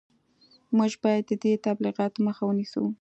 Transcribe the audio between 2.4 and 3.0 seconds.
ونیسو